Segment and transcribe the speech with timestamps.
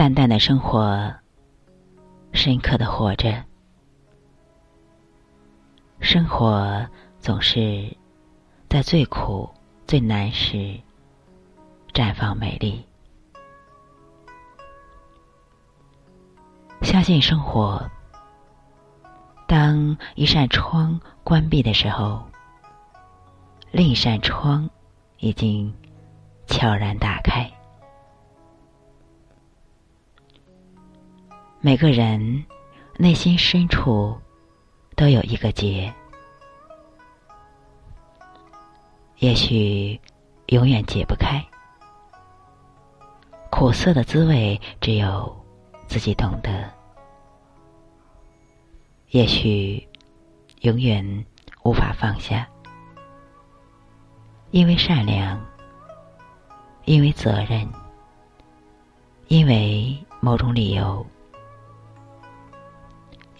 [0.00, 1.14] 淡淡的生活，
[2.32, 3.44] 深刻的活着。
[6.00, 6.88] 生活
[7.18, 7.94] 总是
[8.66, 9.46] 在最苦、
[9.86, 10.80] 最难时
[11.92, 12.82] 绽放美丽。
[16.80, 17.86] 相信生活。
[19.46, 22.24] 当一扇窗关闭的时候，
[23.70, 24.70] 另一扇窗
[25.18, 25.70] 已经
[26.46, 27.59] 悄然打开。
[31.62, 32.42] 每个人
[32.96, 34.18] 内心深处
[34.96, 35.92] 都有一个结，
[39.18, 40.00] 也许
[40.46, 41.38] 永远解不开。
[43.50, 45.38] 苦涩的滋味，只有
[45.86, 46.50] 自己懂得。
[49.10, 49.86] 也许
[50.62, 51.26] 永远
[51.62, 52.48] 无法放下，
[54.50, 55.38] 因为善良，
[56.86, 57.70] 因为责任，
[59.28, 61.04] 因为某种理由。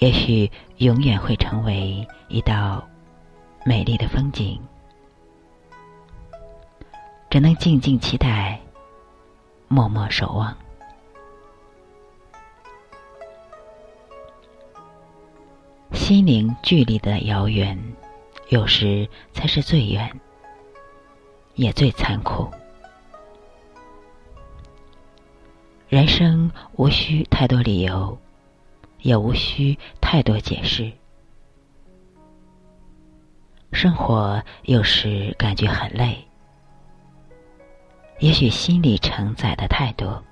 [0.00, 2.82] 也许永远会成为一道
[3.66, 4.58] 美丽的风景，
[7.28, 8.58] 只能静静期待，
[9.68, 10.56] 默默守望。
[15.92, 17.78] 心灵距离的遥远，
[18.48, 20.18] 有时才是最远，
[21.56, 22.50] 也最残酷。
[25.90, 28.18] 人生无需太多理由。
[29.02, 30.90] 也无需太多解释。
[33.72, 36.18] 生活有时感觉很累，
[38.18, 40.22] 也许心里承载的太多，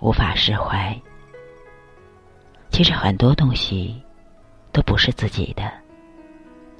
[0.00, 0.94] 无法释怀。
[2.70, 4.02] 其实很多东西
[4.72, 5.72] 都不是自己的，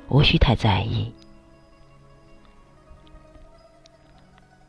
[0.09, 1.13] 无需太在意。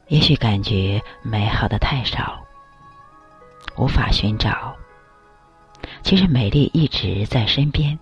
[0.08, 2.39] 也许感觉美好的太少，
[3.78, 4.75] 无法寻找。
[6.03, 7.97] 其实美丽一直在身边，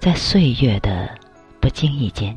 [0.00, 1.16] 在岁月的
[1.60, 2.36] 不经意间，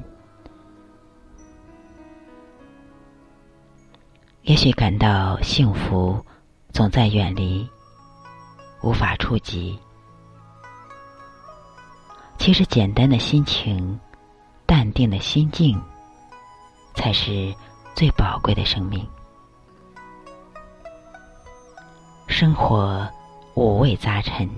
[4.43, 6.23] 也许感到幸福
[6.71, 7.67] 总在远离，
[8.83, 9.79] 无法触及。
[12.37, 13.99] 其实简单的心情，
[14.67, 15.81] 淡定的心境，
[16.93, 17.51] 才是
[17.95, 19.03] 最宝贵的生命。
[22.27, 23.09] 生活。
[23.53, 24.49] 五味杂陈，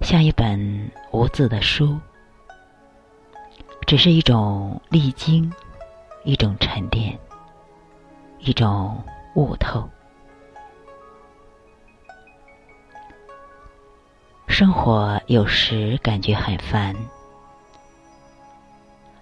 [0.00, 1.98] 像一本无字的书，
[3.86, 5.52] 只是一种历经，
[6.24, 7.16] 一种沉淀，
[8.38, 9.04] 一种
[9.34, 9.88] 悟透。
[14.48, 16.96] 生活有时感觉很烦，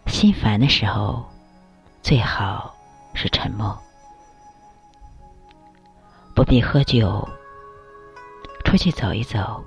[0.07, 1.25] 心烦的时候，
[2.01, 2.73] 最好
[3.13, 3.77] 是沉默，
[6.33, 7.29] 不必喝酒。
[8.65, 9.63] 出去走一走，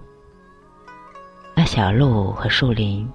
[1.54, 3.08] 那小路和树林，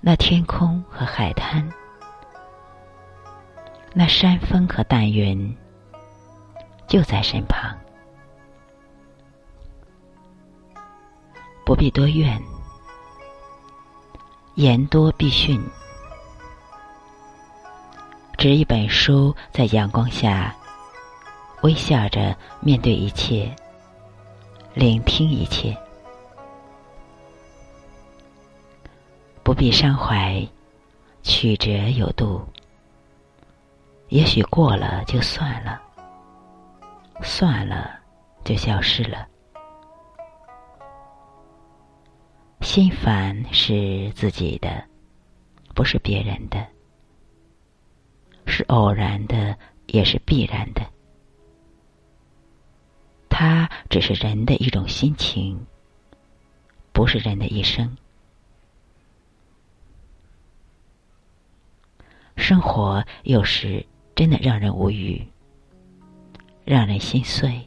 [0.00, 1.66] 那天空和海滩，
[3.94, 5.56] 那山峰和淡云，
[6.86, 7.74] 就在身旁，
[11.64, 12.38] 不必多怨，
[14.56, 15.58] 言多必逊，
[18.36, 20.54] 执一本书，在阳光下，
[21.62, 23.50] 微笑着面对一切。
[24.72, 25.76] 聆听一切，
[29.42, 30.46] 不必伤怀，
[31.24, 32.40] 曲折有度。
[34.10, 35.82] 也许过了就算了，
[37.20, 37.98] 算了
[38.44, 39.26] 就消失了。
[42.60, 44.84] 心烦是自己的，
[45.74, 46.64] 不是别人的，
[48.46, 49.56] 是偶然的，
[49.86, 50.82] 也是必然的。
[53.42, 55.66] 它只是人的一种心情，
[56.92, 57.96] 不是人的一生。
[62.36, 65.26] 生活有时真的让人无语，
[66.66, 67.66] 让人心碎。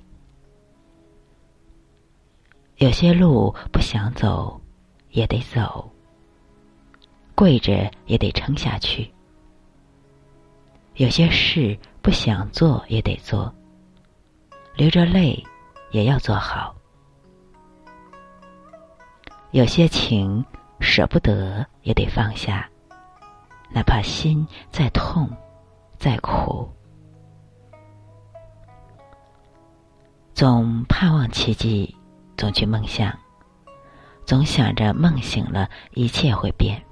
[2.78, 4.62] 有些路不想走，
[5.10, 5.92] 也得走；
[7.34, 9.12] 跪着也得撑下去。
[10.98, 13.52] 有些事不想做，也得做，
[14.76, 15.44] 流着泪。
[15.94, 16.76] 也要做好。
[19.52, 20.44] 有些情
[20.80, 22.68] 舍不得，也得放下，
[23.70, 25.30] 哪怕心再痛、
[25.98, 26.68] 再苦。
[30.34, 31.96] 总盼望奇迹，
[32.36, 33.16] 总去梦想，
[34.26, 36.84] 总想着梦醒了，一切会变。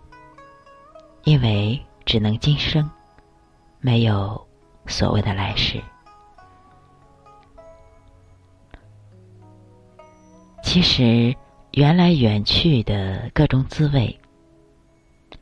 [1.23, 2.87] 因为只能今生，
[3.79, 4.47] 没有
[4.85, 5.81] 所谓的来世。
[10.73, 11.35] 其实，
[11.71, 14.17] 缘来缘去的各种滋味，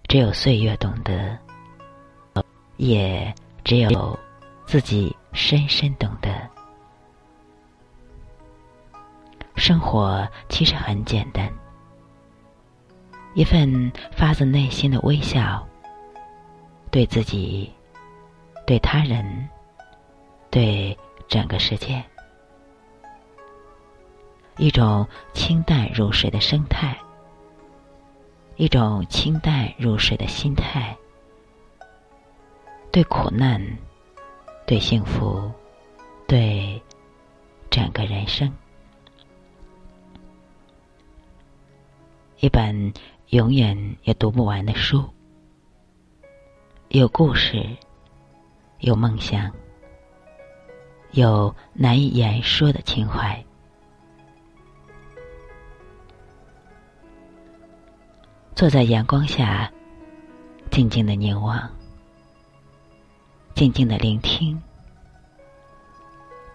[0.07, 1.37] 只有岁月懂得，
[2.77, 3.31] 也
[3.63, 4.17] 只有
[4.65, 6.31] 自己深深懂得。
[9.55, 11.47] 生活其实很简单，
[13.35, 15.63] 一份发自内心的微笑，
[16.89, 17.71] 对自己，
[18.65, 19.47] 对他人，
[20.49, 20.97] 对
[21.27, 22.03] 整个世界。
[24.59, 26.93] 一种清淡如水的生态，
[28.57, 30.97] 一种清淡如水的心态，
[32.91, 33.65] 对苦难，
[34.67, 35.49] 对幸福，
[36.27, 36.81] 对
[37.69, 38.51] 整个人生，
[42.41, 42.93] 一本
[43.29, 45.05] 永远也读不完的书，
[46.89, 47.65] 有故事，
[48.79, 49.49] 有梦想，
[51.11, 53.41] 有难以言说的情怀。
[58.59, 59.71] 坐在阳光下，
[60.69, 61.57] 静静的凝望，
[63.55, 64.61] 静静的聆听，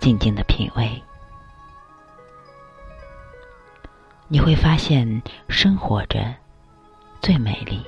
[0.00, 1.02] 静静的品味，
[4.28, 6.22] 你会发现，生活着
[7.22, 7.82] 最美丽。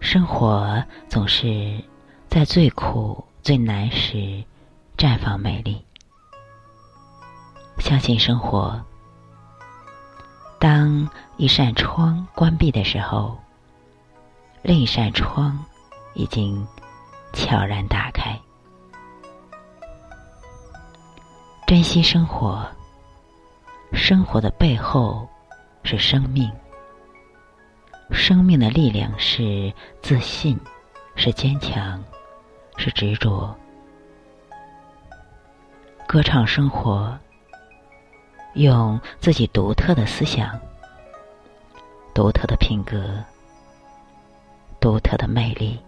[0.00, 1.80] 生活总是
[2.26, 4.42] 在最苦、最难时
[4.96, 5.80] 绽放美丽。
[7.78, 8.84] 相信生活。
[10.64, 11.06] 当
[11.36, 13.36] 一扇窗关闭的时候，
[14.62, 15.62] 另一扇窗
[16.14, 16.66] 已经
[17.34, 18.34] 悄然打开。
[21.66, 22.66] 珍惜生活，
[23.92, 25.28] 生活的背后
[25.82, 26.50] 是生命，
[28.10, 29.70] 生命的力量是
[30.00, 30.58] 自信，
[31.14, 32.02] 是坚强，
[32.78, 33.54] 是执着。
[36.06, 37.14] 歌唱生活。
[38.54, 40.58] 用自己独特的思想、
[42.14, 43.22] 独特的品格、
[44.80, 45.80] 独特的魅力。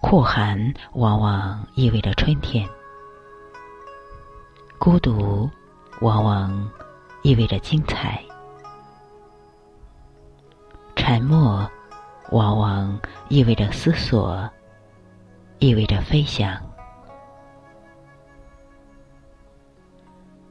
[0.00, 2.68] 酷寒往往意味着春天，
[4.78, 5.50] 孤独
[6.00, 6.70] 往往
[7.22, 8.22] 意味着精彩，
[10.94, 11.68] 沉默
[12.30, 14.48] 往往意味着思索，
[15.58, 16.65] 意味着飞翔。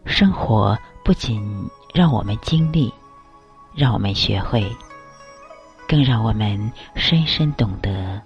[0.05, 2.93] 生活不仅让我们经历，
[3.73, 4.71] 让我们学会，
[5.87, 8.21] 更让我们深深懂得，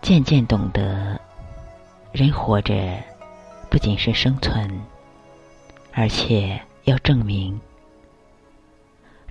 [0.00, 1.20] 渐渐懂得，
[2.12, 2.98] 人活着
[3.70, 4.80] 不仅是生存，
[5.92, 7.60] 而且要证明，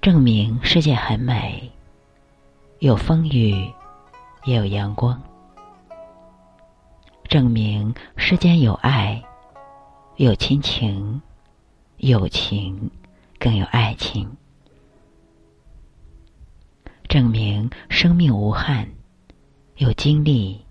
[0.01, 1.69] 证明世界很美，
[2.79, 3.69] 有风雨，
[4.45, 5.21] 也有阳光，
[7.27, 9.21] 证明世间有爱。
[10.21, 11.19] 有亲情，
[11.97, 12.91] 友情，
[13.39, 14.37] 更有爱情，
[17.09, 18.85] 证明生命无憾；
[19.77, 20.63] 有经历，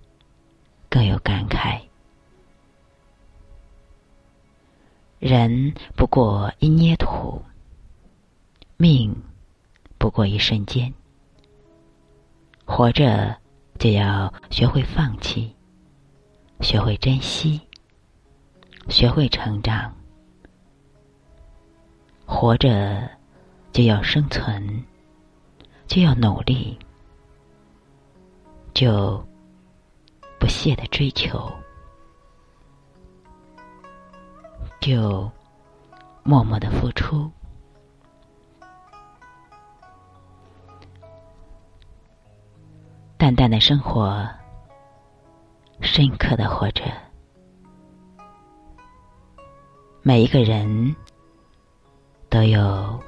[0.88, 1.80] 更有感慨。
[5.18, 7.42] 人不过一捏土，
[8.76, 9.12] 命
[9.98, 10.94] 不过一瞬间。
[12.64, 13.36] 活着
[13.80, 15.52] 就要学会放弃，
[16.60, 17.60] 学会珍惜。
[18.88, 19.94] 学会成长，
[22.26, 23.08] 活着
[23.72, 24.84] 就要生存，
[25.86, 26.76] 就要努力，
[28.74, 29.24] 就
[30.40, 31.52] 不懈的追求，
[34.80, 35.30] 就
[36.24, 37.30] 默默的付出，
[43.16, 44.28] 淡淡的生活，
[45.80, 47.09] 深刻的活着。
[50.02, 50.96] 每一个人
[52.30, 52.98] 都有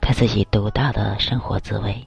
[0.00, 2.06] 他自己独到的生活滋味。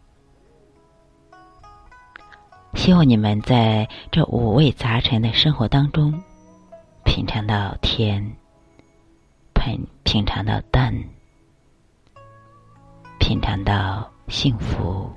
[2.75, 6.23] 希望你们在这五味杂陈的生活当中，
[7.03, 8.35] 品尝到甜，
[9.53, 10.93] 品品尝到淡，
[13.19, 15.11] 品尝到幸福。